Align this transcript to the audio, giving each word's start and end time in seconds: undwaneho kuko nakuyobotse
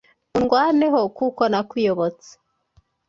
undwaneho 0.37 1.01
kuko 1.17 1.41
nakuyobotse 1.51 2.31